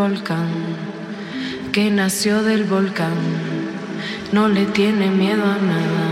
volcán, 0.00 0.48
que 1.72 1.90
nació 1.90 2.42
del 2.42 2.64
volcán, 2.64 3.18
no 4.32 4.48
le 4.48 4.64
tiene 4.64 5.10
miedo 5.10 5.44
a 5.44 5.58
nada, 5.72 6.06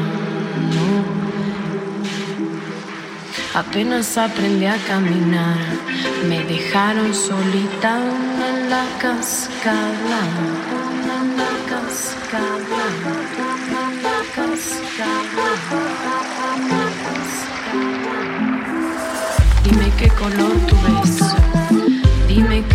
no. 0.75 0.89
Apenas 3.59 4.19
aprendí 4.19 4.67
a 4.67 4.77
caminar, 4.87 5.57
me 6.29 6.45
dejaron 6.45 7.15
solita 7.15 7.93
en 8.51 8.69
la 8.69 8.85
cascada, 9.01 10.21
en 11.17 11.29
la 11.41 11.53
cascada, 11.71 12.85
la 14.07 14.19
cascada. 14.37 15.49
Dime 19.65 19.89
qué 19.99 20.09
color 20.09 20.78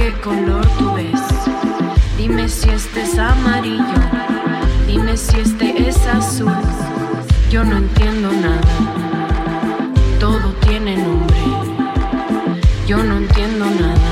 qué 0.04 0.12
color 0.22 0.68
tú 0.78 0.94
ves, 0.96 1.22
dime 2.18 2.50
si 2.50 2.70
este 2.70 3.04
es 3.04 3.18
amarillo, 3.18 4.02
dime 4.86 5.16
si 5.16 5.40
este 5.40 5.88
es 5.88 5.96
azul, 6.08 6.52
yo 7.50 7.64
no 7.64 7.78
entiendo 7.78 8.30
nada, 8.34 8.76
todo 10.20 10.52
tiene 10.66 10.98
nombre, 10.98 11.38
yo 12.86 12.98
no 13.02 13.16
entiendo 13.16 13.66
nada, 13.66 14.12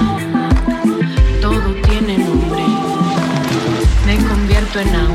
todo 1.41 1.73
tiene 1.85 2.19
nombre, 2.19 2.63
me 4.05 4.15
convierto 4.29 4.79
en 4.79 4.95
agua, 4.95 5.10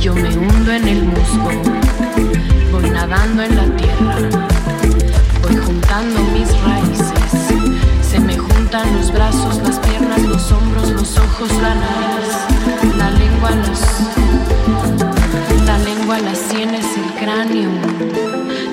yo 0.00 0.14
me 0.14 0.28
hundo 0.30 0.72
en 0.72 0.88
el 0.88 1.04
musgo, 1.04 1.50
voy 2.72 2.90
nadando 2.90 3.42
en 3.42 3.56
la 3.56 3.64
tierra, 3.76 4.16
voy 5.42 5.56
juntando 5.56 6.20
mis 6.32 6.48
raíces, 6.62 7.58
se 8.02 8.18
me 8.18 8.38
juntan 8.38 8.96
los 8.96 9.12
brazos, 9.12 9.60
las 9.62 9.78
piernas, 9.80 10.22
los 10.22 10.50
hombros, 10.52 10.90
los 10.90 11.18
ojos, 11.18 11.50
la 11.60 11.74
nariz, 11.74 12.96
la 12.96 13.10
lengua, 13.10 13.50
los, 13.50 13.80
la 15.66 15.78
lengua, 15.78 16.18
las 16.18 16.38
sienes, 16.38 16.86
el 16.96 17.12
cráneo 17.22 17.70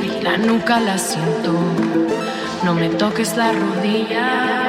y 0.03 0.23
la 0.23 0.37
nuca 0.37 0.79
la 0.79 0.97
siento. 0.97 1.53
No 2.63 2.73
me 2.73 2.89
toques 2.89 3.35
la 3.37 3.51
rodilla, 3.51 4.66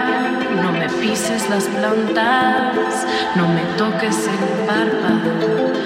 no 0.62 0.72
me 0.72 0.88
pises 0.88 1.48
las 1.48 1.64
plantas, 1.64 3.06
no 3.36 3.48
me 3.48 3.62
toques 3.76 4.26
el 4.26 4.66
párpado, 4.66 5.77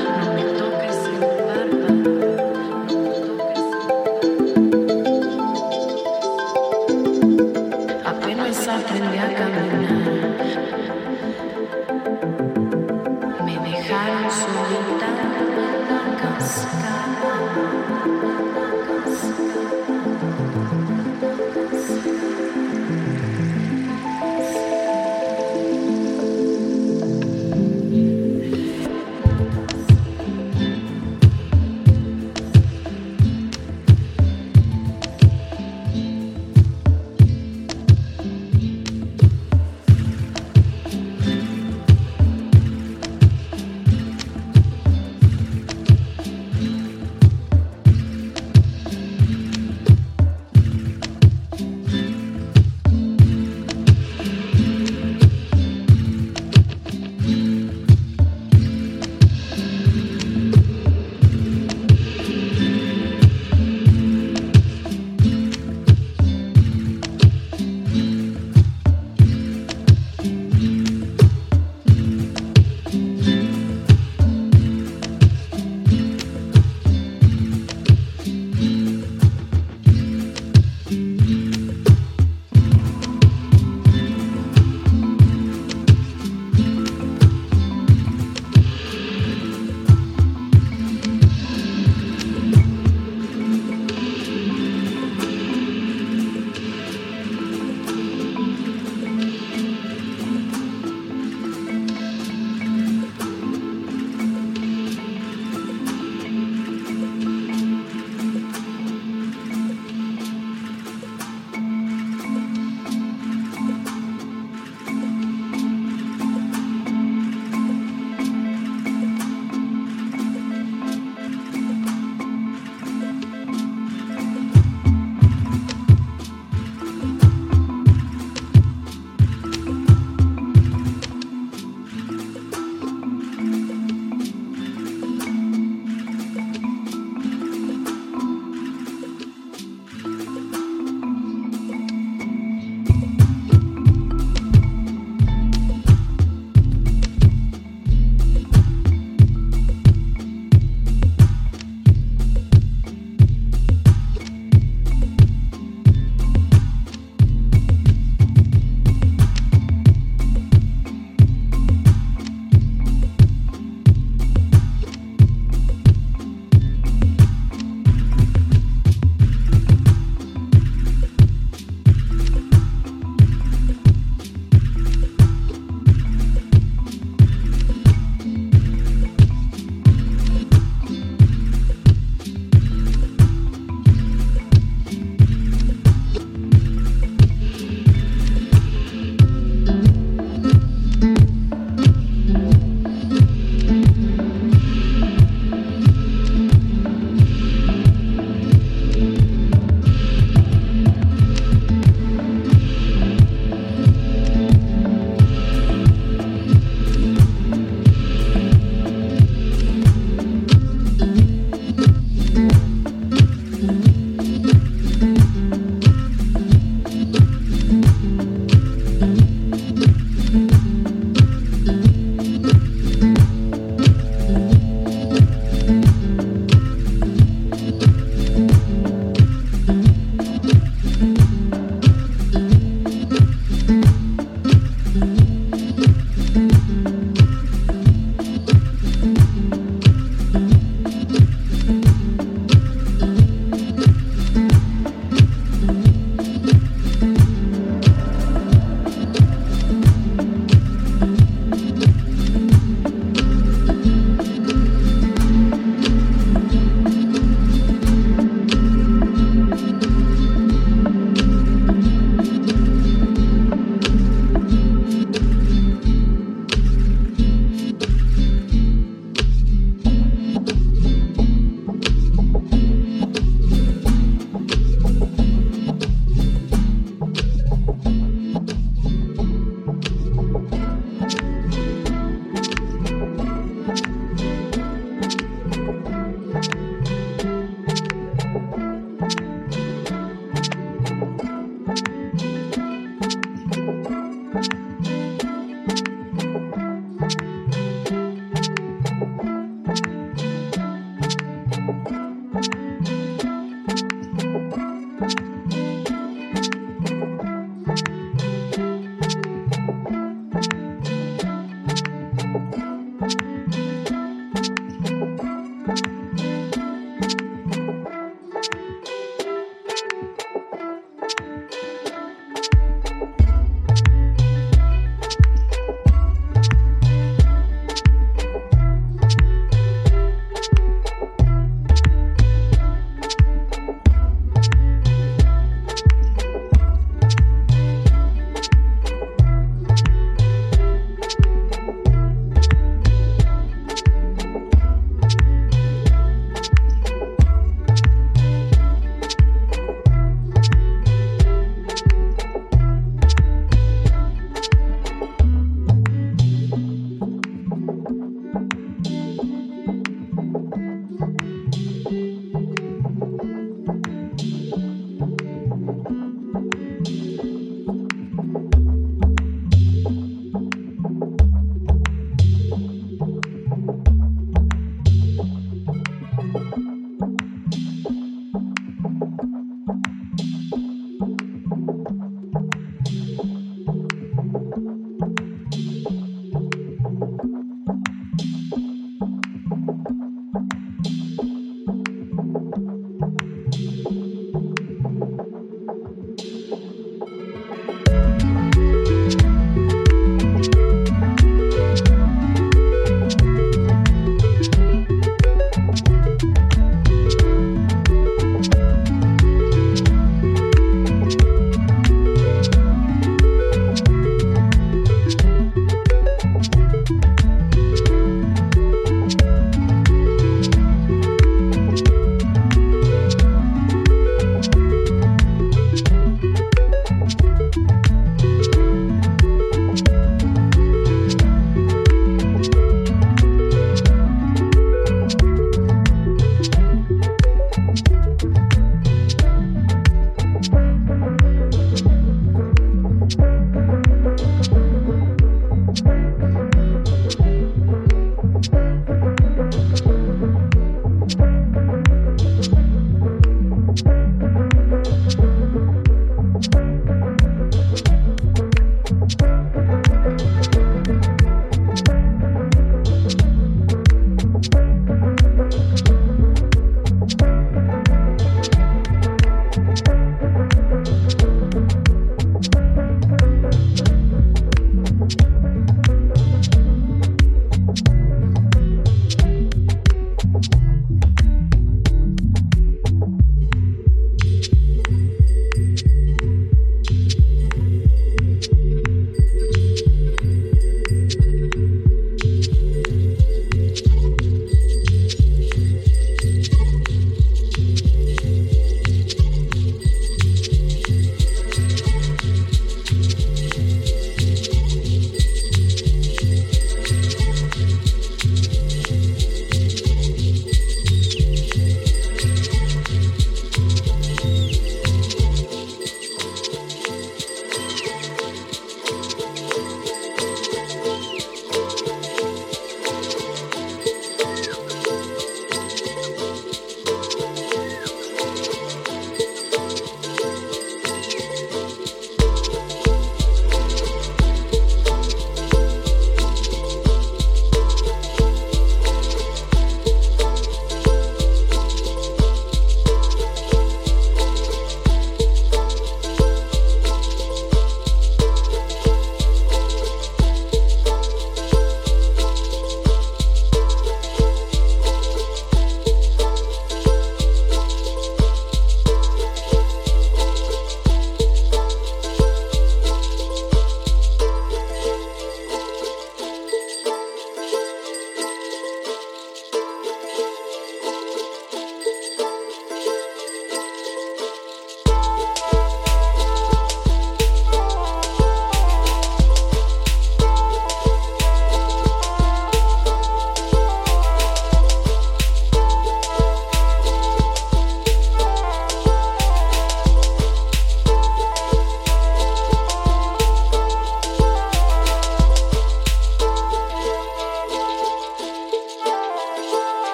Mm-hmm. 219.03 219.32